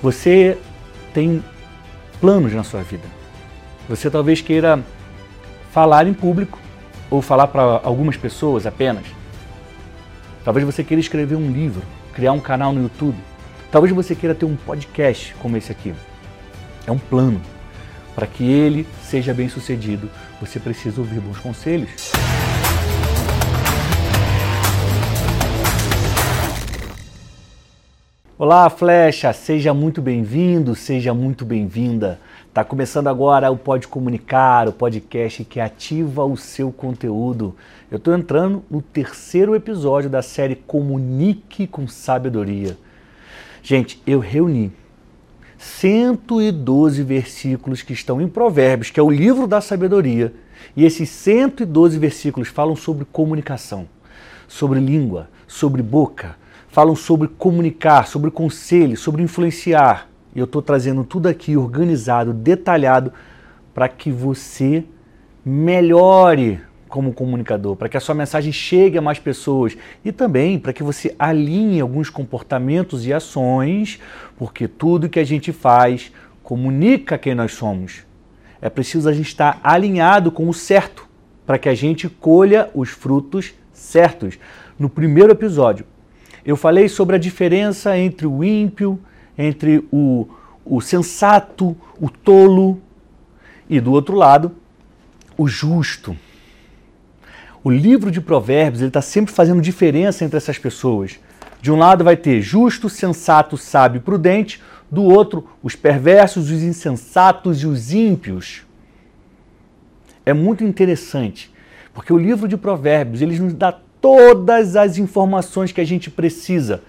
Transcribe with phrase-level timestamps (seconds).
[0.00, 0.56] Você
[1.12, 1.42] tem
[2.20, 3.02] planos na sua vida.
[3.88, 4.78] Você talvez queira
[5.72, 6.56] falar em público
[7.10, 9.04] ou falar para algumas pessoas apenas.
[10.44, 11.82] Talvez você queira escrever um livro,
[12.14, 13.18] criar um canal no YouTube.
[13.72, 15.92] Talvez você queira ter um podcast como esse aqui.
[16.86, 17.40] É um plano.
[18.14, 20.08] Para que ele seja bem sucedido,
[20.40, 22.12] você precisa ouvir bons conselhos.
[28.40, 29.32] Olá, Flecha!
[29.32, 32.20] Seja muito bem-vindo, seja muito bem-vinda.
[32.54, 37.56] Tá começando agora o Pode Comunicar, o podcast que ativa o seu conteúdo.
[37.90, 42.78] Eu estou entrando no terceiro episódio da série Comunique com Sabedoria.
[43.60, 44.70] Gente, eu reuni
[45.58, 50.32] 112 versículos que estão em Provérbios, que é o livro da sabedoria,
[50.76, 53.88] e esses 112 versículos falam sobre comunicação,
[54.46, 56.36] sobre língua, sobre boca,
[56.68, 60.08] falam sobre comunicar, sobre conselho, sobre influenciar.
[60.34, 63.12] E eu estou trazendo tudo aqui organizado, detalhado,
[63.74, 64.84] para que você
[65.44, 70.72] melhore como comunicador, para que a sua mensagem chegue a mais pessoas e também para
[70.72, 74.00] que você alinhe alguns comportamentos e ações,
[74.36, 76.10] porque tudo que a gente faz
[76.42, 78.06] comunica quem nós somos.
[78.60, 81.06] É preciso a gente estar alinhado com o certo
[81.46, 84.38] para que a gente colha os frutos certos.
[84.78, 85.86] No primeiro episódio,
[86.48, 88.98] eu falei sobre a diferença entre o ímpio,
[89.36, 90.26] entre o,
[90.64, 92.80] o sensato, o tolo
[93.68, 94.52] e do outro lado,
[95.36, 96.16] o justo.
[97.62, 101.20] O livro de Provérbios está sempre fazendo diferença entre essas pessoas.
[101.60, 107.62] De um lado vai ter justo, sensato, sábio, prudente, do outro, os perversos, os insensatos
[107.62, 108.62] e os ímpios.
[110.24, 111.52] É muito interessante,
[111.92, 116.82] porque o livro de Provérbios ele nos dá todas as informações que a gente precisa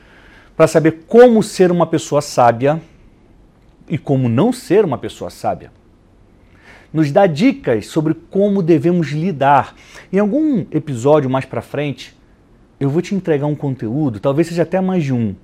[0.56, 2.82] para saber como ser uma pessoa sábia
[3.88, 5.72] e como não ser uma pessoa sábia.
[6.92, 9.76] Nos dá dicas sobre como devemos lidar.
[10.12, 12.18] Em algum episódio mais para frente,
[12.80, 15.36] eu vou te entregar um conteúdo, talvez seja até mais de um,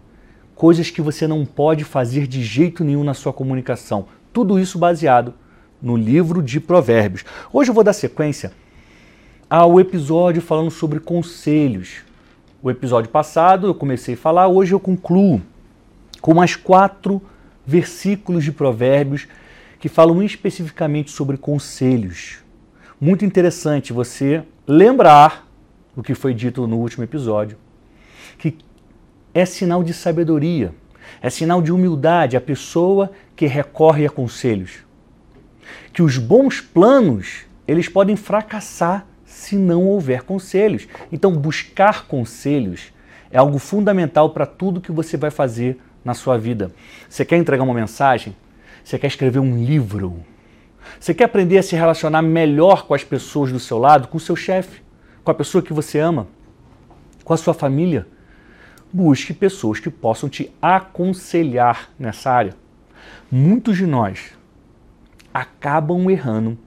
[0.56, 4.08] coisas que você não pode fazer de jeito nenhum na sua comunicação.
[4.34, 5.34] Tudo isso baseado
[5.82, 7.24] no livro de Provérbios.
[7.54, 8.52] Hoje eu vou dar sequência
[9.56, 12.02] ao episódio falando sobre conselhos.
[12.62, 15.42] O episódio passado eu comecei a falar, hoje eu concluo
[16.20, 17.22] com mais quatro
[17.66, 19.30] versículos de Provérbios
[19.80, 22.40] que falam especificamente sobre conselhos.
[23.00, 25.48] Muito interessante você lembrar
[25.96, 27.58] o que foi dito no último episódio,
[28.38, 28.58] que
[29.34, 30.76] é sinal de sabedoria,
[31.22, 34.80] é sinal de humildade a pessoa que recorre a conselhos.
[35.94, 40.88] Que os bons planos, eles podem fracassar se não houver conselhos.
[41.12, 42.94] Então, buscar conselhos
[43.30, 46.72] é algo fundamental para tudo que você vai fazer na sua vida.
[47.10, 48.34] Você quer entregar uma mensagem?
[48.82, 50.24] Você quer escrever um livro?
[50.98, 54.22] Você quer aprender a se relacionar melhor com as pessoas do seu lado, com o
[54.22, 54.82] seu chefe,
[55.22, 56.28] com a pessoa que você ama,
[57.26, 58.08] com a sua família?
[58.92, 62.54] Busque pessoas que possam te aconselhar nessa área.
[63.30, 64.32] Muitos de nós
[65.34, 66.58] acabam errando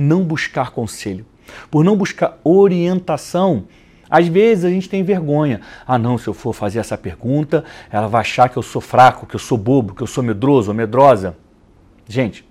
[0.00, 1.26] não buscar conselho,
[1.70, 3.64] por não buscar orientação.
[4.08, 5.60] Às vezes a gente tem vergonha.
[5.86, 9.26] Ah, não, se eu for fazer essa pergunta, ela vai achar que eu sou fraco,
[9.26, 11.36] que eu sou bobo, que eu sou medroso ou medrosa.
[12.08, 12.44] Gente,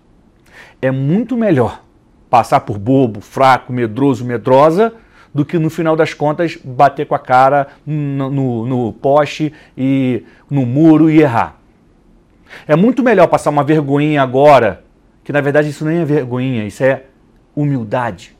[0.81, 1.83] é muito melhor
[2.29, 4.93] passar por bobo, fraco, medroso, medrosa,
[5.33, 10.23] do que no final das contas bater com a cara no, no, no poste e
[10.49, 11.59] no muro e errar.
[12.67, 14.83] É muito melhor passar uma vergonhinha agora,
[15.23, 17.03] que na verdade isso nem é vergonhinha, isso é
[17.61, 18.35] humildade.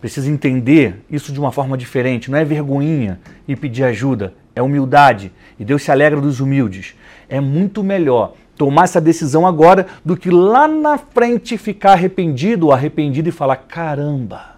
[0.00, 2.30] Precisa entender isso de uma forma diferente.
[2.30, 5.32] Não é vergonhinha e pedir ajuda, é humildade.
[5.58, 6.94] E Deus se alegra dos humildes.
[7.28, 12.72] É muito melhor tomar essa decisão agora do que lá na frente ficar arrependido ou
[12.72, 14.56] arrependido e falar: caramba,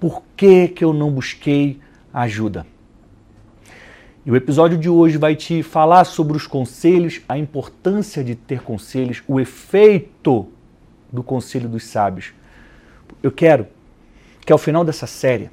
[0.00, 1.78] por que, que eu não busquei
[2.12, 2.66] ajuda?
[4.24, 8.62] E o episódio de hoje vai te falar sobre os conselhos, a importância de ter
[8.62, 10.48] conselhos, o efeito
[11.12, 12.32] do Conselho dos Sábios.
[13.22, 13.66] Eu quero
[14.44, 15.50] que ao final dessa série,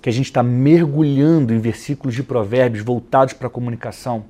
[0.00, 4.24] que a gente está mergulhando em versículos de provérbios voltados para a comunicação,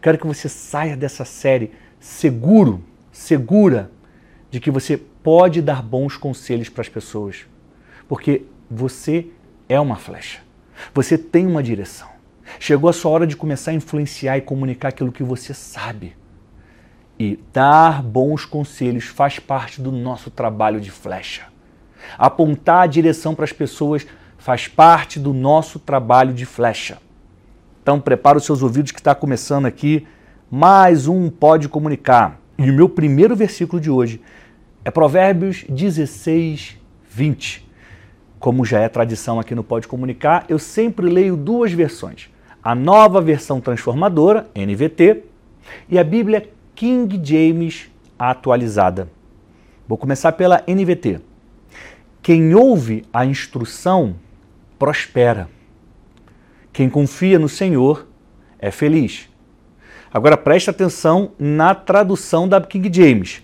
[0.00, 3.90] quero que você saia dessa série seguro, segura
[4.50, 7.46] de que você pode dar bons conselhos para as pessoas.
[8.08, 9.26] Porque você
[9.68, 10.40] é uma flecha.
[10.94, 12.08] Você tem uma direção.
[12.58, 16.16] Chegou a sua hora de começar a influenciar e comunicar aquilo que você sabe.
[17.18, 21.46] E dar bons conselhos faz parte do nosso trabalho de flecha.
[22.16, 24.06] Apontar a direção para as pessoas
[24.38, 26.98] faz parte do nosso trabalho de flecha.
[27.82, 30.06] Então prepara os seus ouvidos que está começando aqui
[30.50, 32.38] mais um Pode Comunicar.
[32.56, 34.20] E o meu primeiro versículo de hoje
[34.84, 36.76] é Provérbios 16,
[37.10, 37.68] 20.
[38.38, 42.30] Como já é tradição aqui no Pode Comunicar, eu sempre leio duas versões.
[42.62, 45.24] A nova versão transformadora, NVT,
[45.88, 49.10] e a Bíblia King James atualizada.
[49.88, 51.20] Vou começar pela NVT.
[52.22, 54.14] Quem ouve a instrução
[54.78, 55.50] prospera.
[56.72, 58.06] Quem confia no Senhor
[58.60, 59.28] é feliz.
[60.14, 63.42] Agora preste atenção na tradução da King James.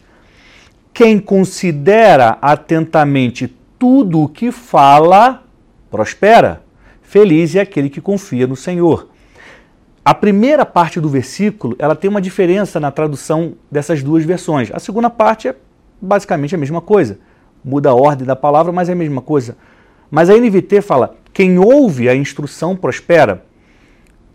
[0.93, 5.43] Quem considera atentamente tudo o que fala,
[5.91, 6.63] prospera.
[7.03, 9.09] Feliz é aquele que confia no Senhor.
[10.05, 14.71] A primeira parte do versículo, ela tem uma diferença na tradução dessas duas versões.
[14.75, 15.57] A segunda parte é
[15.99, 17.19] basicamente a mesma coisa.
[17.65, 19.57] Muda a ordem da palavra, mas é a mesma coisa.
[20.11, 23.47] Mas a NVT fala: quem ouve a instrução prospera.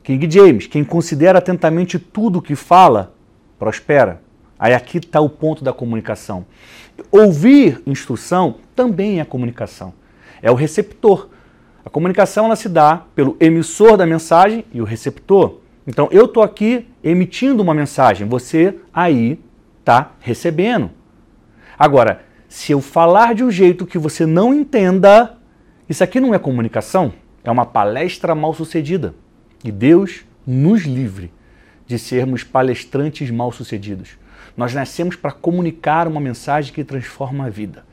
[0.02, 3.14] King James, quem considera atentamente tudo o que fala,
[3.60, 4.22] prospera.
[4.58, 6.48] Aí aqui está o ponto da comunicação.
[7.12, 9.94] Ouvir instrução também é comunicação.
[10.42, 11.30] É o receptor.
[11.90, 15.58] A comunicação ela se dá pelo emissor da mensagem e o receptor.
[15.88, 19.40] Então eu estou aqui emitindo uma mensagem, você aí
[19.80, 20.92] está recebendo.
[21.80, 25.36] Agora, se eu falar de um jeito que você não entenda,
[25.90, 27.12] isso aqui não é comunicação,
[27.44, 29.16] é uma palestra mal sucedida.
[29.64, 31.34] E Deus nos livre
[31.88, 34.12] de sermos palestrantes mal sucedidos.
[34.56, 37.84] Nós nascemos para comunicar uma mensagem que transforma a vida.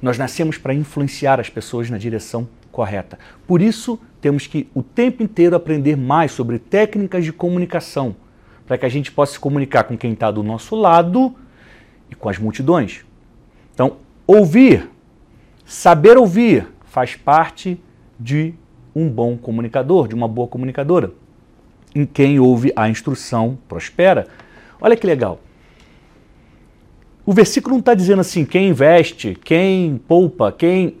[0.00, 3.18] Nós nascemos para influenciar as pessoas na direção correta.
[3.46, 8.14] Por isso, temos que o tempo inteiro aprender mais sobre técnicas de comunicação,
[8.66, 11.34] para que a gente possa se comunicar com quem está do nosso lado
[12.10, 13.04] e com as multidões.
[13.74, 13.96] Então,
[14.26, 14.88] ouvir,
[15.64, 17.80] saber ouvir, faz parte
[18.18, 18.54] de
[18.94, 21.12] um bom comunicador, de uma boa comunicadora.
[21.94, 24.26] Em quem ouve a instrução prospera.
[24.80, 25.40] Olha que legal.
[27.24, 30.96] O versículo não está dizendo assim, quem investe, quem poupa, quem.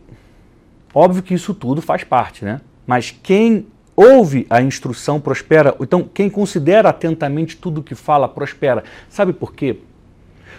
[0.94, 2.60] Óbvio que isso tudo faz parte, né?
[2.86, 3.66] Mas quem
[4.00, 5.76] ouve a instrução prospera.
[5.80, 8.82] Então, quem considera atentamente tudo o que fala prospera.
[9.08, 9.78] Sabe por quê?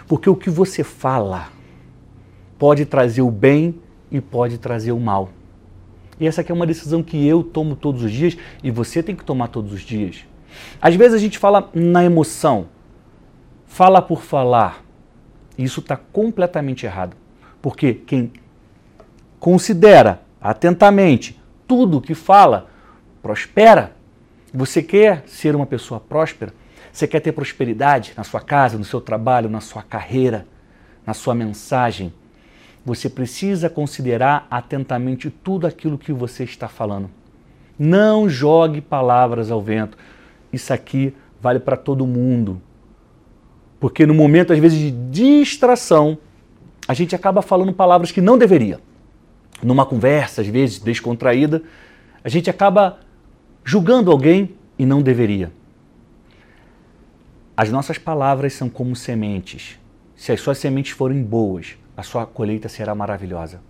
[0.06, 1.48] Porque o que você fala
[2.58, 3.74] pode trazer o bem
[4.10, 5.30] e pode trazer o mal.
[6.20, 9.16] E essa aqui é uma decisão que eu tomo todos os dias e você tem
[9.16, 10.24] que tomar todos os dias.
[10.80, 12.68] Às vezes a gente fala na emoção,
[13.66, 14.84] fala por falar.
[15.58, 17.16] Isso está completamente errado.
[17.60, 18.32] Porque quem
[19.42, 21.36] considera atentamente
[21.66, 22.68] tudo que fala,
[23.20, 23.92] prospera.
[24.54, 26.54] Você quer ser uma pessoa próspera?
[26.92, 30.46] Você quer ter prosperidade na sua casa, no seu trabalho, na sua carreira,
[31.04, 32.14] na sua mensagem?
[32.84, 37.08] você precisa considerar atentamente tudo aquilo que você está falando.
[37.78, 39.96] Não jogue palavras ao vento.
[40.52, 42.60] Isso aqui vale para todo mundo.
[43.78, 46.18] Porque no momento, às vezes, de distração,
[46.86, 48.80] a gente acaba falando palavras que não deveria.
[49.62, 51.62] Numa conversa, às vezes, descontraída,
[52.24, 52.98] a gente acaba
[53.64, 55.52] julgando alguém e não deveria.
[57.56, 59.78] As nossas palavras são como sementes.
[60.16, 63.60] Se as suas sementes forem boas, a sua colheita será maravilhosa.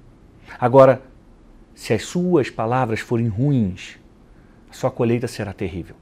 [0.59, 1.03] Agora,
[1.75, 3.99] se as suas palavras forem ruins,
[4.71, 5.97] a sua colheita será terrível.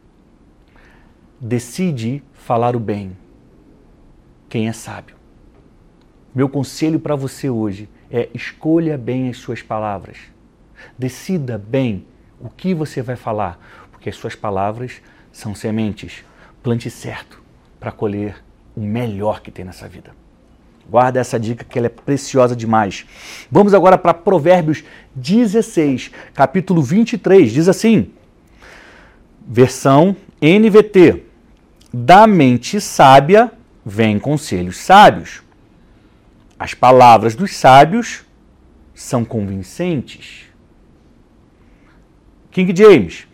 [1.41, 3.17] Decide falar o bem.
[4.49, 5.17] Quem é sábio?
[6.35, 10.17] Meu conselho para você hoje é escolha bem as suas palavras.
[10.99, 12.05] Decida bem
[12.41, 13.59] o que você vai falar,
[13.93, 15.01] porque as suas palavras
[15.33, 16.25] são sementes.
[16.63, 17.43] Plante certo
[17.79, 18.43] para colher
[18.77, 20.13] o melhor que tem nessa vida.
[20.89, 23.07] Guarda essa dica que ela é preciosa demais.
[23.51, 24.83] Vamos agora para Provérbios
[25.15, 27.53] 16, capítulo 23.
[27.53, 28.11] Diz assim:
[29.47, 31.25] versão NVT.
[31.93, 33.53] Da mente sábia
[33.85, 35.43] vem conselhos sábios.
[36.61, 38.23] As palavras dos sábios
[38.93, 40.45] são convincentes.
[42.51, 43.27] King James.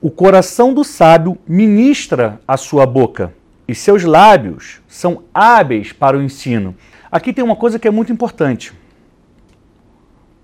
[0.00, 3.32] O coração do sábio ministra a sua boca
[3.68, 6.74] e seus lábios são hábeis para o ensino.
[7.08, 8.72] Aqui tem uma coisa que é muito importante.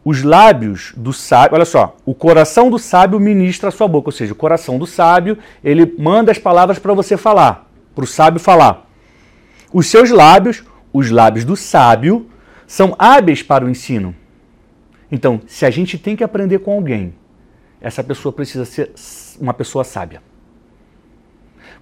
[0.05, 4.13] Os lábios do sábio, olha só, o coração do sábio ministra a sua boca, ou
[4.13, 8.39] seja, o coração do sábio, ele manda as palavras para você falar, para o sábio
[8.39, 8.89] falar.
[9.73, 10.63] Os seus lábios,
[10.93, 12.29] os lábios do sábio,
[12.67, 14.15] são hábeis para o ensino.
[15.11, 17.15] Então, se a gente tem que aprender com alguém,
[17.81, 18.93] essa pessoa precisa ser
[19.41, 20.23] uma pessoa sábia.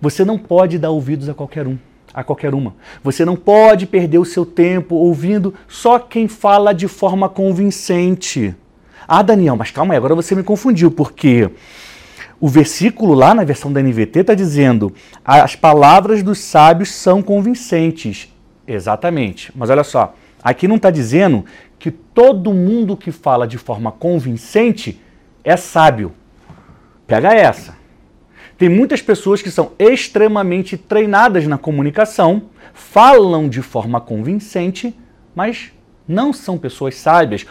[0.00, 1.78] Você não pode dar ouvidos a qualquer um,
[2.12, 2.74] a qualquer uma.
[3.04, 8.54] Você não pode perder o seu tempo ouvindo só quem fala de forma convincente.
[9.06, 11.50] Ah, Daniel, mas calma aí, agora você me confundiu, porque
[12.40, 18.32] O versículo lá na versão da NVT está dizendo: as palavras dos sábios são convincentes.
[18.72, 19.50] Exatamente.
[19.54, 21.44] Mas olha só, aqui não está dizendo
[21.76, 25.00] que todo mundo que fala de forma convincente
[25.42, 26.12] é sábio.
[27.04, 27.76] Pega essa.
[28.56, 34.94] Tem muitas pessoas que são extremamente treinadas na comunicação, falam de forma convincente,
[35.34, 35.72] mas
[36.06, 37.46] não são pessoas sábias,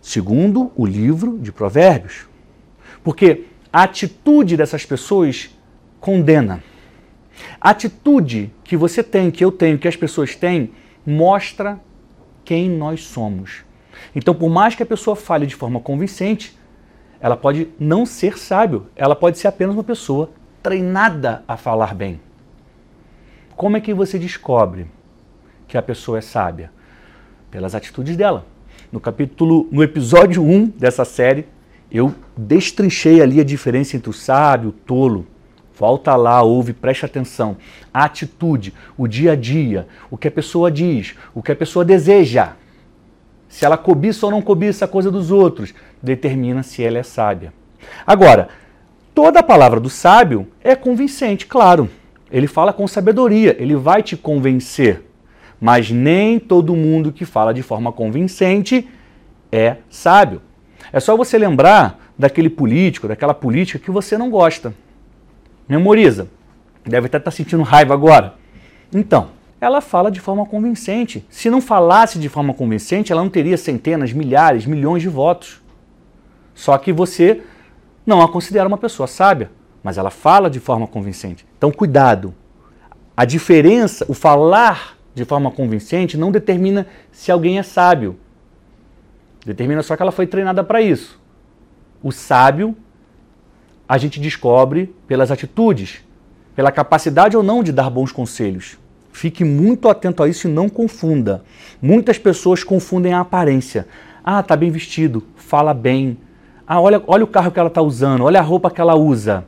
[0.00, 2.28] segundo o livro de Provérbios.
[3.02, 5.50] Porque a atitude dessas pessoas
[5.98, 6.62] condena.
[7.60, 10.72] A atitude que você tem, que eu tenho, que as pessoas têm,
[11.06, 11.80] mostra
[12.44, 13.64] quem nós somos.
[14.14, 16.58] Então, por mais que a pessoa fale de forma convincente,
[17.20, 20.30] ela pode não ser sábio, ela pode ser apenas uma pessoa
[20.62, 22.20] treinada a falar bem.
[23.56, 24.86] Como é que você descobre
[25.68, 26.72] que a pessoa é sábia?
[27.50, 28.46] Pelas atitudes dela.
[28.90, 31.46] No capítulo, no episódio 1 dessa série,
[31.92, 35.26] eu destrinchei ali a diferença entre o sábio e o tolo.
[35.80, 37.56] Volta lá, ouve, preste atenção.
[37.92, 41.86] A atitude, o dia a dia, o que a pessoa diz, o que a pessoa
[41.86, 42.52] deseja.
[43.48, 45.72] Se ela cobiça ou não cobiça a coisa dos outros,
[46.02, 47.50] determina se ela é sábia.
[48.06, 48.50] Agora,
[49.14, 51.88] toda a palavra do sábio é convincente, claro.
[52.30, 55.02] Ele fala com sabedoria, ele vai te convencer.
[55.58, 58.86] Mas nem todo mundo que fala de forma convincente
[59.50, 60.42] é sábio.
[60.92, 64.74] É só você lembrar daquele político, daquela política que você não gosta.
[65.70, 66.26] Memoriza.
[66.84, 68.34] Deve até estar sentindo raiva agora.
[68.92, 69.28] Então,
[69.60, 71.24] ela fala de forma convincente.
[71.30, 75.62] Se não falasse de forma convincente, ela não teria centenas, milhares, milhões de votos.
[76.54, 77.42] Só que você
[78.04, 79.48] não a considera uma pessoa sábia,
[79.80, 81.46] mas ela fala de forma convincente.
[81.56, 82.34] Então, cuidado.
[83.16, 88.18] A diferença, o falar de forma convincente, não determina se alguém é sábio.
[89.46, 91.20] Determina só que ela foi treinada para isso.
[92.02, 92.76] O sábio
[93.90, 96.00] a gente descobre pelas atitudes,
[96.54, 98.78] pela capacidade ou não de dar bons conselhos.
[99.10, 101.42] Fique muito atento a isso e não confunda.
[101.82, 103.88] Muitas pessoas confundem a aparência.
[104.22, 106.16] Ah, tá bem vestido, fala bem.
[106.64, 109.44] Ah, olha, olha o carro que ela está usando, olha a roupa que ela usa.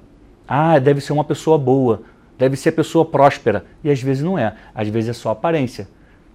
[0.49, 2.03] Ah, deve ser uma pessoa boa,
[2.37, 3.65] deve ser pessoa próspera.
[3.85, 5.87] E às vezes não é, às vezes é só aparência.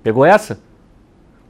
[0.01, 0.61] Pegou essa?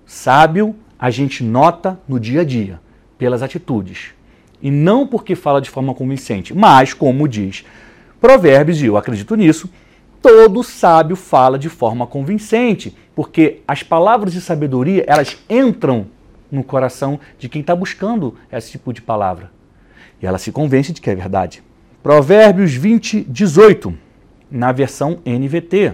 [0.07, 2.79] Sábio a gente nota no dia a dia,
[3.15, 4.16] pelas atitudes.
[4.61, 7.63] E não porque fala de forma convincente, mas, como diz
[8.19, 9.69] Provérbios, e eu acredito nisso,
[10.21, 16.07] todo sábio fala de forma convincente, porque as palavras de sabedoria, elas entram
[16.51, 19.51] no coração de quem está buscando esse tipo de palavra.
[20.21, 21.61] E ela se convence de que é verdade.
[22.01, 23.93] Provérbios 20, 18,
[24.49, 25.93] na versão NVT.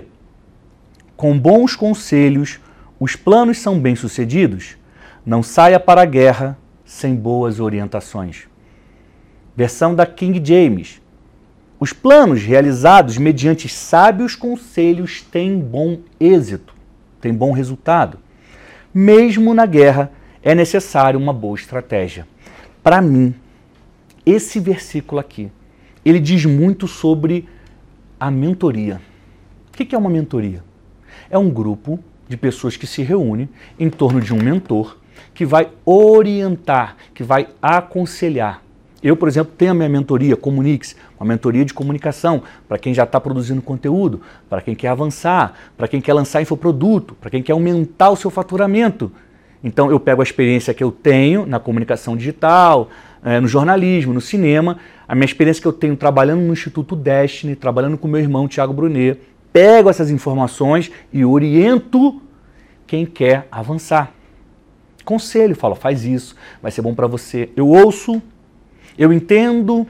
[1.17, 2.59] Com bons conselhos,
[2.99, 4.77] os planos são bem-sucedidos.
[5.25, 8.47] Não saia para a guerra sem boas orientações.
[9.55, 10.99] Versão da King James.
[11.79, 16.73] Os planos realizados mediante sábios conselhos têm bom êxito,
[17.21, 18.17] têm bom resultado.
[18.93, 22.27] Mesmo na guerra, é necessário uma boa estratégia.
[22.81, 23.35] Para mim,
[24.25, 25.51] esse versículo aqui,
[26.03, 27.47] ele diz muito sobre
[28.19, 28.99] a mentoria.
[29.69, 30.63] O que é uma mentoria?
[31.29, 34.97] É um grupo de pessoas que se reúne em torno de um mentor
[35.33, 38.63] que vai orientar, que vai aconselhar
[39.03, 43.03] eu, por exemplo, tenho a minha mentoria Comunix, uma mentoria de comunicação para quem já
[43.03, 47.51] está produzindo conteúdo, para quem quer avançar, para quem quer lançar infoproduto, para quem quer
[47.51, 49.11] aumentar o seu faturamento.
[49.63, 52.89] Então eu pego a experiência que eu tenho na comunicação digital,
[53.23, 57.55] eh, no jornalismo, no cinema, a minha experiência que eu tenho trabalhando no Instituto Destiny,
[57.55, 59.19] trabalhando com meu irmão Tiago Brunet,
[59.51, 62.21] pego essas informações e oriento
[62.87, 64.11] quem quer avançar.
[65.05, 67.49] Conselho, falo, faz isso, vai ser bom para você.
[67.55, 68.21] Eu ouço
[68.97, 69.87] eu entendo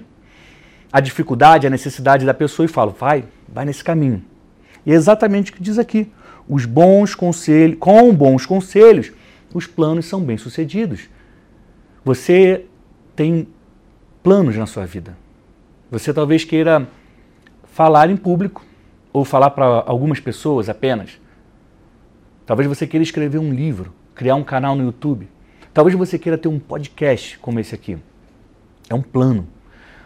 [0.92, 4.24] a dificuldade, a necessidade da pessoa e falo, vai, vai nesse caminho.
[4.86, 6.12] E é exatamente o que diz aqui.
[6.48, 9.12] Os bons conselhos, com bons conselhos,
[9.54, 11.10] os planos são bem-sucedidos.
[12.04, 12.66] Você
[13.16, 13.48] tem
[14.22, 15.18] planos na sua vida.
[15.90, 16.88] Você talvez queira
[17.66, 18.66] falar em público
[19.12, 21.20] ou falar para algumas pessoas apenas.
[22.46, 25.30] Talvez você queira escrever um livro, criar um canal no YouTube.
[25.74, 27.98] Talvez você queira ter um podcast como esse aqui.
[28.94, 29.48] É um plano.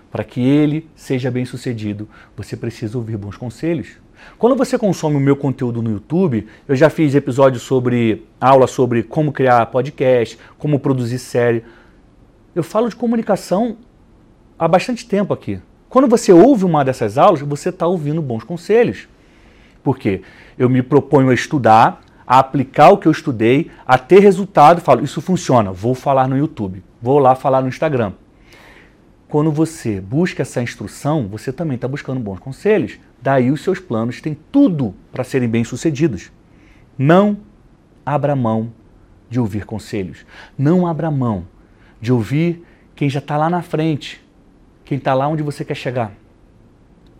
[0.09, 3.97] Para que ele seja bem sucedido, você precisa ouvir bons conselhos.
[4.37, 9.03] Quando você consome o meu conteúdo no YouTube, eu já fiz episódios sobre aula sobre
[9.03, 11.65] como criar podcast, como produzir série.
[12.55, 13.77] Eu falo de comunicação
[14.57, 15.59] há bastante tempo aqui.
[15.89, 19.07] Quando você ouve uma dessas aulas, você está ouvindo bons conselhos.
[19.83, 20.21] Porque
[20.57, 25.03] eu me proponho a estudar, a aplicar o que eu estudei, a ter resultado, falo,
[25.03, 28.13] isso funciona, vou falar no YouTube, vou lá falar no Instagram.
[29.29, 32.97] Quando você busca essa instrução, você também está buscando bons conselhos.
[33.21, 36.31] Daí os seus planos têm tudo para serem bem-sucedidos.
[36.97, 37.37] Não
[38.05, 38.71] abra mão
[39.29, 40.25] de ouvir conselhos.
[40.57, 41.45] Não abra mão
[41.99, 42.63] de ouvir
[42.95, 44.25] quem já está lá na frente,
[44.85, 46.13] quem está lá onde você quer chegar.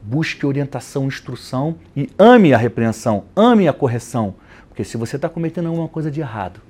[0.02, 4.36] Busque orientação, instrução e ame a repreensão, ame a correção.
[4.70, 6.62] Porque se você está cometendo alguma coisa de errado,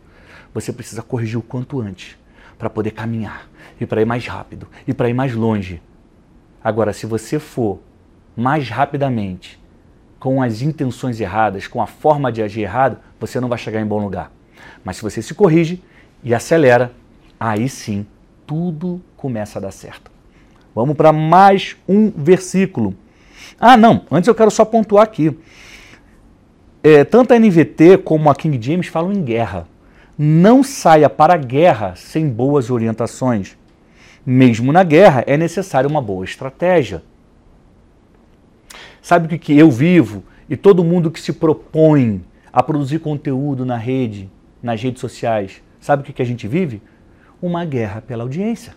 [0.52, 2.18] você precisa corrigir o quanto antes
[2.58, 3.48] para poder caminhar
[3.80, 5.82] e para ir mais rápido e para ir mais longe.
[6.64, 7.80] Agora, se você for
[8.36, 9.60] mais rapidamente
[10.20, 13.86] com as intenções erradas, com a forma de agir errado, você não vai chegar em
[13.86, 14.32] bom lugar.
[14.84, 15.82] Mas se você se corrige
[16.24, 16.92] e acelera,
[17.40, 18.06] aí sim
[18.46, 20.12] tudo começa a dar certo.
[20.74, 22.96] Vamos para mais um versículo.
[23.60, 25.38] Ah, não, antes eu quero só pontuar aqui.
[26.84, 29.68] É, tanto a NVT como a King James falam em guerra.
[30.18, 33.56] Não saia para a guerra sem boas orientações.
[34.26, 37.04] Mesmo na guerra, é necessária uma boa estratégia.
[39.02, 43.78] Sabe o que, eu vivo e todo mundo que se propõe a produzir conteúdo na
[43.78, 44.30] rede,
[44.62, 46.82] nas redes sociais, sabe o que a gente vive?
[47.40, 48.74] Uma guerra pela audiência.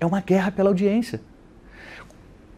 [0.00, 1.20] É uma guerra pela audiência.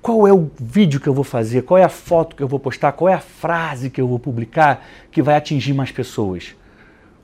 [0.00, 1.62] Qual é o vídeo que eu vou fazer?
[1.62, 2.92] Qual é a foto que eu vou postar?
[2.92, 6.54] Qual é a frase que eu vou publicar que vai atingir mais pessoas?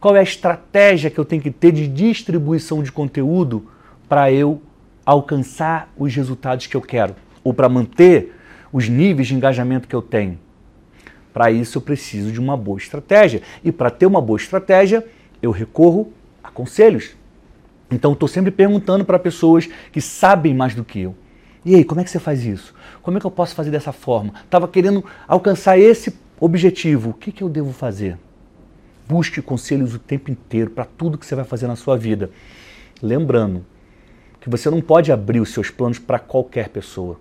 [0.04, 3.70] Qual é a estratégia que eu tenho que ter de distribuição de conteúdo
[4.06, 4.61] para eu
[5.02, 7.16] alcançar os resultados que eu quero?
[7.42, 8.37] Ou para manter
[8.70, 10.38] os níveis de engajamento que eu tenho.
[11.32, 13.40] Para isso eu preciso de uma boa estratégia.
[13.64, 15.02] E para ter uma boa estratégia,
[15.40, 17.12] eu recorro a conselhos.
[17.90, 21.14] Então estou sempre perguntando para pessoas que sabem mais do que eu.
[21.64, 22.75] E aí, como é que você faz isso?
[23.00, 24.34] Como é que eu posso fazer dessa forma?
[24.44, 27.08] Estava querendo alcançar esse objetivo.
[27.08, 28.18] O que, que eu devo fazer?
[29.06, 32.30] Busque conselhos o tempo inteiro para tudo que você vai fazer na sua vida.
[33.02, 33.64] Lembrando
[34.40, 37.18] que você não pode abrir os seus planos para qualquer pessoa.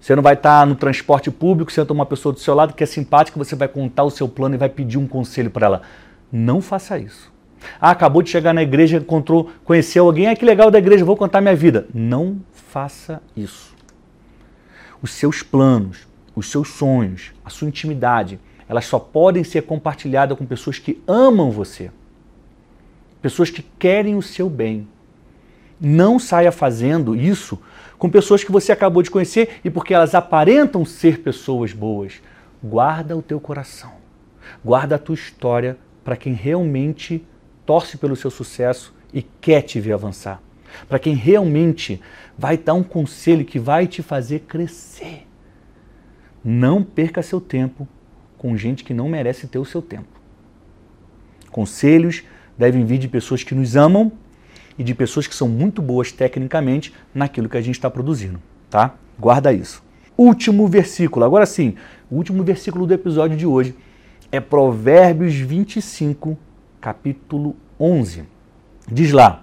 [0.00, 2.86] Você não vai estar no transporte público, senta uma pessoa do seu lado que é
[2.86, 5.82] simpática, você vai contar o seu plano e vai pedir um conselho para ela.
[6.32, 7.30] Não faça isso.
[7.78, 11.16] Ah, acabou de chegar na igreja, encontrou, conheceu alguém, ah, que legal da igreja, vou
[11.16, 11.86] contar minha vida.
[11.92, 13.74] Não faça isso.
[15.02, 18.40] Os seus planos, os seus sonhos, a sua intimidade,
[18.70, 21.90] elas só podem ser compartilhadas com pessoas que amam você.
[23.20, 24.86] Pessoas que querem o seu bem.
[25.80, 27.58] Não saia fazendo isso
[27.98, 32.22] com pessoas que você acabou de conhecer e porque elas aparentam ser pessoas boas.
[32.62, 33.90] Guarda o teu coração.
[34.64, 37.26] Guarda a tua história para quem realmente
[37.66, 40.40] torce pelo seu sucesso e quer te ver avançar.
[40.88, 42.00] Para quem realmente
[42.38, 45.26] vai dar um conselho que vai te fazer crescer.
[46.44, 47.88] Não perca seu tempo
[48.40, 50.08] com gente que não merece ter o seu tempo.
[51.50, 52.22] Conselhos
[52.56, 54.10] devem vir de pessoas que nos amam
[54.78, 58.94] e de pessoas que são muito boas tecnicamente naquilo que a gente está produzindo, tá?
[59.18, 59.82] Guarda isso.
[60.16, 61.74] Último versículo, agora sim,
[62.10, 63.76] o último versículo do episódio de hoje
[64.32, 66.38] é Provérbios 25,
[66.80, 68.24] capítulo 11.
[68.90, 69.42] Diz lá: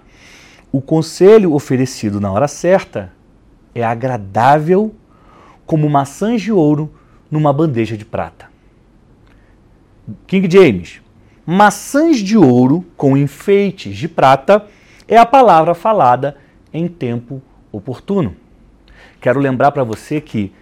[0.72, 3.12] O conselho oferecido na hora certa
[3.76, 4.92] é agradável
[5.64, 6.92] como maçãs de ouro
[7.30, 8.57] numa bandeja de prata.
[10.26, 11.00] King James:
[11.46, 14.66] Maçãs de ouro com enfeites de prata
[15.06, 16.36] é a palavra falada
[16.72, 17.42] em tempo
[17.72, 18.36] oportuno.
[19.20, 20.52] Quero lembrar para você que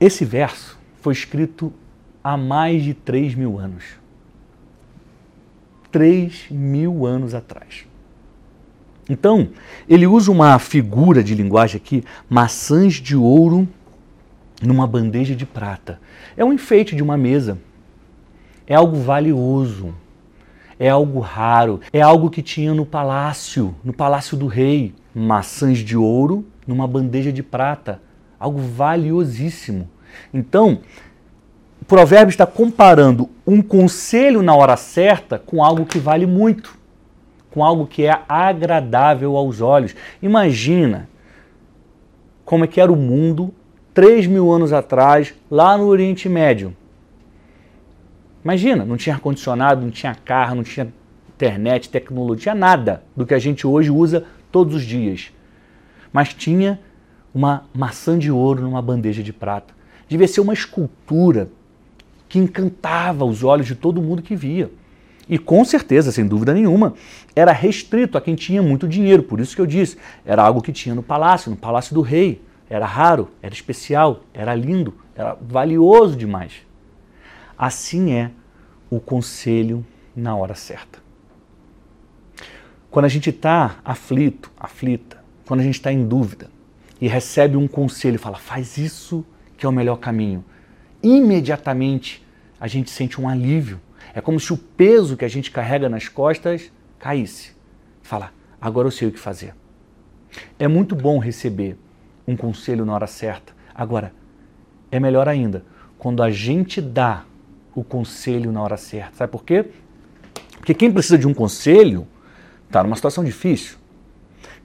[0.00, 1.72] esse verso foi escrito
[2.22, 3.84] há mais de 3 mil anos.
[5.90, 7.86] 3 mil anos atrás.
[9.08, 9.48] Então,
[9.88, 13.66] ele usa uma figura de linguagem aqui, maçãs de ouro
[14.62, 16.00] numa bandeja de prata.
[16.36, 17.58] É um enfeite de uma mesa.
[18.68, 19.94] É algo valioso
[20.78, 25.96] é algo raro, é algo que tinha no palácio, no palácio do rei, maçãs de
[25.96, 28.00] ouro numa bandeja de prata,
[28.38, 29.88] algo valiosíssimo.
[30.32, 30.80] Então,
[31.80, 36.78] o provérbio está comparando um conselho na hora certa com algo que vale muito,
[37.50, 39.96] com algo que é agradável aos olhos.
[40.22, 41.08] Imagina
[42.44, 43.52] como é que era o mundo
[43.92, 46.76] três mil anos atrás, lá no Oriente Médio.
[48.48, 50.90] Imagina, não tinha ar-condicionado, não tinha carro, não tinha
[51.36, 55.30] internet, tecnologia, nada do que a gente hoje usa todos os dias.
[56.10, 56.80] Mas tinha
[57.34, 59.74] uma maçã de ouro numa bandeja de prata.
[60.08, 61.50] Devia ser uma escultura
[62.26, 64.70] que encantava os olhos de todo mundo que via.
[65.28, 66.94] E com certeza, sem dúvida nenhuma,
[67.36, 69.22] era restrito a quem tinha muito dinheiro.
[69.22, 72.40] Por isso que eu disse, era algo que tinha no palácio, no palácio do rei.
[72.70, 76.66] Era raro, era especial, era lindo, era valioso demais.
[77.58, 78.30] Assim é
[78.90, 80.98] o conselho na hora certa.
[82.90, 86.50] Quando a gente está aflito, aflita, quando a gente está em dúvida
[87.00, 89.24] e recebe um conselho e fala, faz isso
[89.56, 90.44] que é o melhor caminho,
[91.02, 92.26] imediatamente
[92.60, 93.80] a gente sente um alívio.
[94.14, 97.52] É como se o peso que a gente carrega nas costas caísse.
[98.02, 99.54] Fala, agora eu sei o que fazer.
[100.58, 101.76] É muito bom receber
[102.26, 103.52] um conselho na hora certa.
[103.74, 104.12] Agora,
[104.90, 105.64] é melhor ainda
[105.98, 107.24] quando a gente dá
[107.78, 109.16] o conselho na hora certa.
[109.16, 109.66] Sabe por quê?
[110.56, 112.06] Porque quem precisa de um conselho
[112.66, 113.76] está numa situação difícil.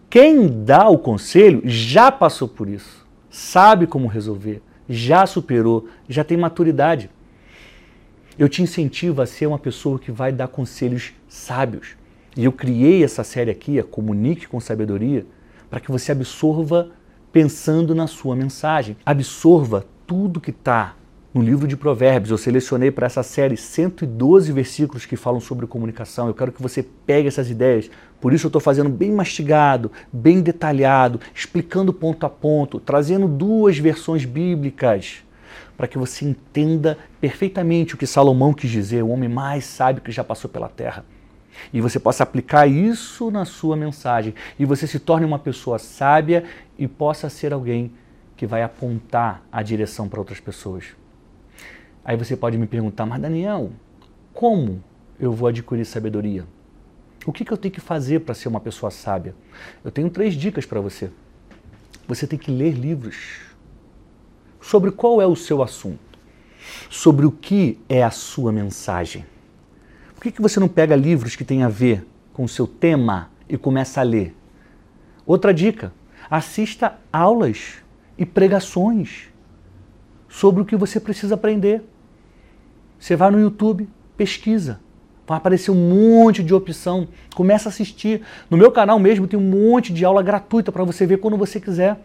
[0.09, 6.37] Quem dá o conselho já passou por isso, sabe como resolver, já superou, já tem
[6.37, 7.09] maturidade.
[8.37, 11.95] Eu te incentivo a ser uma pessoa que vai dar conselhos sábios.
[12.35, 15.25] E eu criei essa série aqui, a Comunique com Sabedoria,
[15.69, 16.89] para que você absorva
[17.31, 18.97] pensando na sua mensagem.
[19.05, 20.95] Absorva tudo que está
[21.33, 22.29] no livro de Provérbios.
[22.29, 26.27] Eu selecionei para essa série 112 versículos que falam sobre comunicação.
[26.27, 27.89] Eu quero que você pegue essas ideias.
[28.21, 33.77] Por isso eu estou fazendo bem mastigado, bem detalhado, explicando ponto a ponto, trazendo duas
[33.77, 35.23] versões bíblicas
[35.75, 40.11] para que você entenda perfeitamente o que Salomão quis dizer, o homem mais sábio que
[40.11, 41.03] já passou pela terra.
[41.71, 44.33] E você possa aplicar isso na sua mensagem.
[44.57, 46.43] E você se torne uma pessoa sábia
[46.77, 47.91] e possa ser alguém
[48.37, 50.85] que vai apontar a direção para outras pessoas.
[52.03, 53.71] Aí você pode me perguntar, mas Daniel,
[54.33, 54.83] como
[55.19, 56.45] eu vou adquirir sabedoria?
[57.25, 59.33] O que, que eu tenho que fazer para ser uma pessoa sábia?
[59.83, 61.09] Eu tenho três dicas para você.
[62.07, 63.39] Você tem que ler livros.
[64.59, 65.99] Sobre qual é o seu assunto?
[66.89, 69.25] Sobre o que é a sua mensagem?
[70.13, 73.29] Por que, que você não pega livros que têm a ver com o seu tema
[73.47, 74.35] e começa a ler?
[75.25, 75.93] Outra dica:
[76.29, 77.75] assista aulas
[78.17, 79.29] e pregações
[80.27, 81.83] sobre o que você precisa aprender.
[83.03, 83.85] Você vai no YouTube,
[84.15, 84.79] pesquisa.
[85.27, 87.05] Vai aparecer um monte de opção.
[87.35, 88.21] Começa a assistir.
[88.49, 91.59] No meu canal mesmo tem um monte de aula gratuita para você ver quando você
[91.59, 91.99] quiser,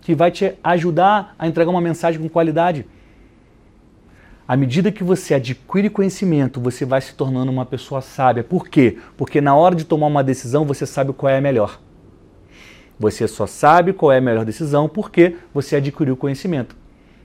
[0.00, 2.86] que vai te ajudar a entregar uma mensagem com qualidade.
[4.46, 8.44] À medida que você adquire conhecimento, você vai se tornando uma pessoa sábia.
[8.44, 8.98] Por quê?
[9.16, 11.80] Porque na hora de tomar uma decisão, você sabe qual é a melhor.
[13.00, 16.76] Você só sabe qual é a melhor decisão porque você adquiriu conhecimento.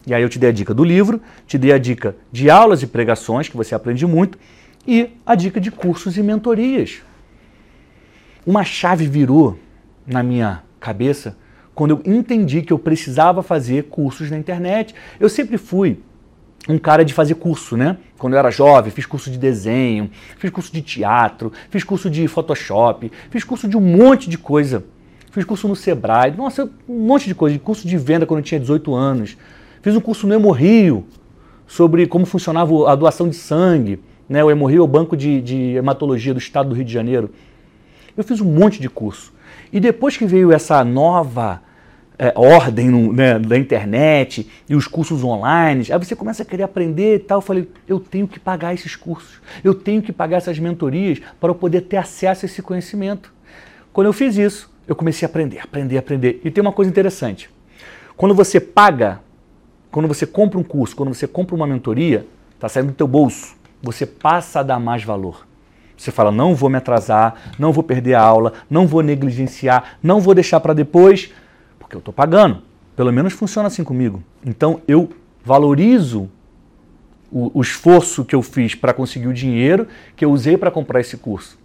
[0.08, 2.84] E aí eu te dei a dica do livro, te dei a dica de aulas
[2.84, 4.38] e pregações, que você aprende muito,
[4.88, 7.02] e a dica de cursos e mentorias.
[8.46, 9.58] Uma chave virou
[10.06, 11.36] na minha cabeça
[11.74, 14.94] quando eu entendi que eu precisava fazer cursos na internet.
[15.20, 16.00] Eu sempre fui
[16.70, 17.98] um cara de fazer curso, né?
[18.18, 22.28] Quando eu era jovem, fiz curso de desenho, fiz curso de teatro, fiz curso de
[22.28, 24.84] Photoshop, fiz curso de um monte de coisa.
[25.32, 28.60] Fiz curso no Sebrae, nossa, um monte de coisa, curso de venda quando eu tinha
[28.60, 29.36] 18 anos.
[29.86, 31.06] Fiz um curso no Hemorrio
[31.68, 34.00] sobre como funcionava a doação de sangue.
[34.28, 34.44] Né?
[34.44, 37.30] O Hemorrio é o banco de, de hematologia do estado do Rio de Janeiro.
[38.18, 39.32] Eu fiz um monte de curso.
[39.72, 41.62] E depois que veio essa nova
[42.18, 46.64] é, ordem no, né, da internet e os cursos online, aí você começa a querer
[46.64, 47.38] aprender e tal.
[47.38, 51.52] Eu falei, eu tenho que pagar esses cursos, eu tenho que pagar essas mentorias para
[51.52, 53.32] eu poder ter acesso a esse conhecimento.
[53.94, 56.42] Quando eu fiz isso, eu comecei a aprender, aprender, aprender.
[56.44, 57.52] E tem uma coisa interessante.
[58.18, 59.24] Quando você paga,
[59.96, 63.56] quando você compra um curso, quando você compra uma mentoria, está saindo do teu bolso,
[63.82, 65.48] você passa a dar mais valor.
[65.96, 70.20] Você fala, não vou me atrasar, não vou perder a aula, não vou negligenciar, não
[70.20, 71.32] vou deixar para depois,
[71.80, 72.62] porque eu estou pagando.
[72.94, 74.22] Pelo menos funciona assim comigo.
[74.46, 75.12] Então eu
[75.46, 76.30] valorizo
[77.32, 81.00] o, o esforço que eu fiz para conseguir o dinheiro que eu usei para comprar
[81.00, 81.58] esse curso.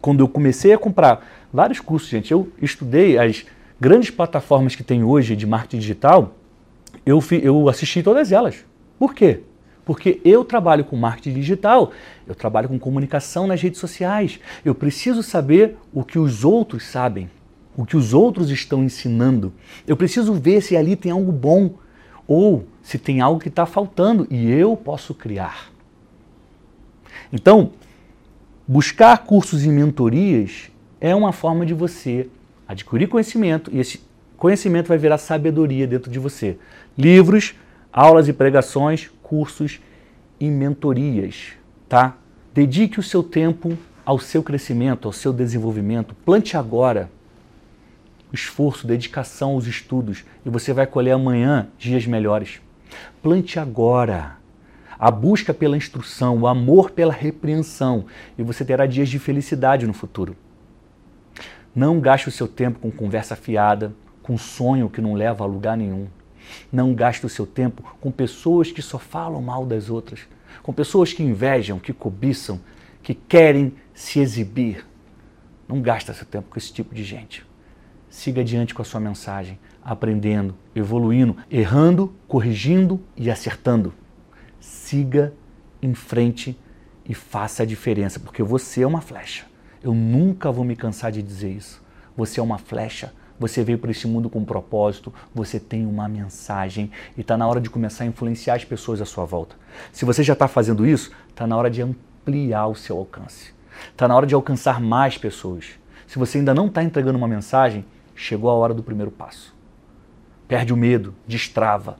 [0.00, 3.44] Quando eu comecei a comprar vários cursos, gente, eu estudei as
[3.78, 6.36] grandes plataformas que tem hoje de marketing digital,
[7.04, 8.64] eu, eu assisti todas elas.
[8.98, 9.40] Por quê?
[9.84, 11.92] Porque eu trabalho com marketing digital,
[12.26, 14.38] eu trabalho com comunicação nas redes sociais.
[14.64, 17.28] Eu preciso saber o que os outros sabem
[17.76, 19.52] o que os outros estão ensinando.
[19.86, 21.74] Eu preciso ver se ali tem algo bom
[22.26, 25.70] ou se tem algo que está faltando e eu posso criar.
[27.32, 27.72] Então,
[28.66, 32.28] buscar cursos e mentorias é uma forma de você
[32.68, 34.00] adquirir conhecimento e esse
[34.40, 36.58] conhecimento vai virar sabedoria dentro de você.
[36.96, 37.54] Livros,
[37.92, 39.80] aulas e pregações, cursos
[40.40, 41.52] e mentorias,
[41.86, 42.16] tá?
[42.54, 46.16] Dedique o seu tempo ao seu crescimento, ao seu desenvolvimento.
[46.24, 47.10] Plante agora
[48.32, 52.62] esforço, dedicação aos estudos e você vai colher amanhã dias melhores.
[53.22, 54.36] Plante agora
[54.98, 58.06] a busca pela instrução, o amor pela repreensão
[58.38, 60.34] e você terá dias de felicidade no futuro.
[61.74, 63.92] Não gaste o seu tempo com conversa fiada,
[64.30, 66.06] com sonho que não leva a lugar nenhum.
[66.70, 70.20] Não gaste o seu tempo com pessoas que só falam mal das outras,
[70.62, 72.60] com pessoas que invejam, que cobiçam,
[73.02, 74.86] que querem se exibir.
[75.66, 77.44] Não gasta seu tempo com esse tipo de gente.
[78.08, 83.92] siga adiante com a sua mensagem, aprendendo, evoluindo, errando, corrigindo e acertando.
[84.60, 85.34] Siga
[85.82, 86.56] em frente
[87.04, 89.44] e faça a diferença, porque você é uma flecha.
[89.82, 91.82] Eu nunca vou me cansar de dizer isso.
[92.16, 93.12] Você é uma flecha.
[93.40, 97.48] Você veio para esse mundo com um propósito, você tem uma mensagem e está na
[97.48, 99.56] hora de começar a influenciar as pessoas à sua volta.
[99.90, 103.54] Se você já está fazendo isso, está na hora de ampliar o seu alcance.
[103.90, 105.70] Está na hora de alcançar mais pessoas.
[106.06, 109.56] Se você ainda não está entregando uma mensagem, chegou a hora do primeiro passo.
[110.46, 111.96] Perde o medo, destrava,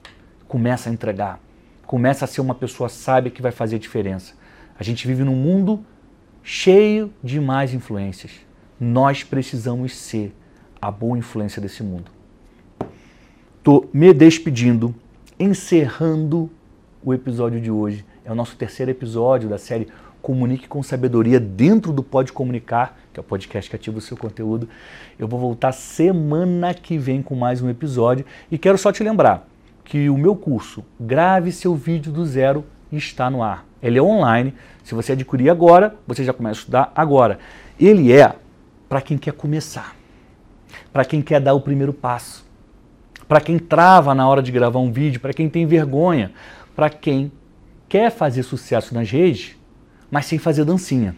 [0.47, 1.41] começa a entregar,
[1.87, 4.35] começa a ser uma pessoa sábia que vai fazer diferença.
[4.79, 5.83] A gente vive num mundo
[6.43, 8.33] cheio de más influências.
[8.79, 10.35] Nós precisamos ser
[10.81, 12.11] a boa influência desse mundo.
[13.59, 14.95] Estou me despedindo,
[15.39, 16.51] encerrando
[17.05, 18.05] o episódio de hoje.
[18.25, 19.89] É o nosso terceiro episódio da série
[20.23, 24.17] Comunique com Sabedoria dentro do Pode Comunicar, que é o podcast que ativa o seu
[24.17, 24.69] conteúdo.
[25.19, 29.47] Eu vou voltar semana que vem com mais um episódio e quero só te lembrar
[29.85, 33.67] que o meu curso Grave seu vídeo do zero está no ar.
[33.83, 34.55] Ele é online.
[34.85, 37.39] Se você adquirir agora, você já começa a estudar agora.
[37.79, 38.35] Ele é
[38.89, 40.00] para quem quer começar
[40.93, 42.45] para quem quer dar o primeiro passo,
[43.29, 46.33] para quem trava na hora de gravar um vídeo, para quem tem vergonha,
[46.75, 47.31] para quem
[47.89, 49.57] quer fazer sucesso nas redes,
[50.11, 51.15] mas sem fazer dancinha.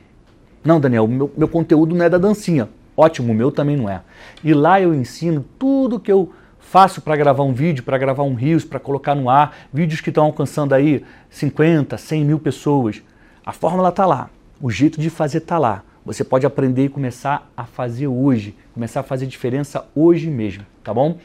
[0.64, 2.68] Não, Daniel, meu, meu conteúdo não é da dancinha.
[2.96, 4.02] Ótimo, o meu também não é.
[4.44, 8.34] E lá eu ensino tudo que eu faço para gravar um vídeo, para gravar um
[8.34, 13.02] Reels, para colocar no ar, vídeos que estão alcançando aí 50, 100 mil pessoas.
[13.44, 14.30] A fórmula está lá,
[14.60, 15.82] o jeito de fazer está lá.
[16.04, 20.92] Você pode aprender e começar a fazer hoje, começar a fazer diferença hoje mesmo, tá
[20.92, 21.18] bom?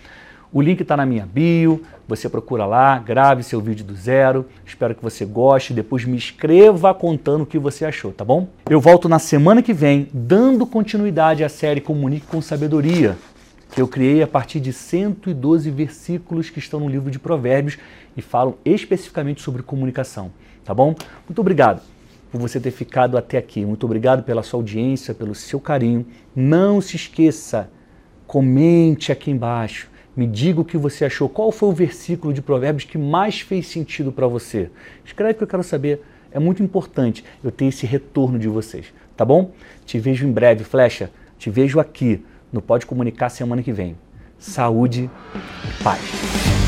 [0.52, 4.46] O link está na minha bio, você procura lá, grave seu vídeo do zero.
[4.66, 5.74] Espero que você goste.
[5.74, 8.48] Depois me escreva contando o que você achou, tá bom?
[8.70, 13.18] Eu volto na semana que vem, dando continuidade à série Comunique com Sabedoria,
[13.72, 17.78] que eu criei a partir de 112 versículos que estão no livro de Provérbios
[18.16, 20.32] e falam especificamente sobre comunicação,
[20.64, 20.96] tá bom?
[21.28, 21.82] Muito obrigado
[22.32, 23.66] por você ter ficado até aqui.
[23.66, 26.06] Muito obrigado pela sua audiência, pelo seu carinho.
[26.36, 27.70] Não se esqueça,
[28.26, 29.90] comente aqui embaixo.
[30.16, 31.30] Me diga o que você achou.
[31.30, 34.70] Qual foi o versículo de Provérbios que mais fez sentido para você?
[35.06, 36.02] Escreve que eu quero saber.
[36.32, 39.52] É muito importante eu ter esse retorno de vocês, tá bom?
[39.86, 41.10] Te vejo em breve, Flecha.
[41.38, 43.96] Te vejo aqui no Pode Comunicar semana que vem.
[44.38, 46.67] Saúde e paz.